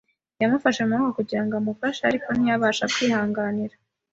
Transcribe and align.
Yamufashe 0.41 0.81
mu 0.83 0.89
maboko 0.93 1.17
kugira 1.17 1.41
ngo 1.43 1.53
amufashe, 1.55 2.01
ariko 2.09 2.27
ntiyabasha 2.33 2.85
kwihanganira. 2.93 3.75